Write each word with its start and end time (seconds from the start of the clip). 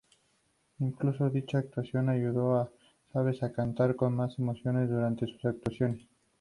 Incluso 0.79 1.29
dicha 1.29 1.59
actuación, 1.59 2.09
ayudó 2.09 2.55
a 2.55 2.71
Seven 3.13 3.35
a 3.43 3.51
cantar 3.51 3.95
con 3.95 4.15
más 4.15 4.39
emoción 4.39 4.87
durante 4.89 5.27
sus 5.27 5.45
actuaciones. 5.45 6.01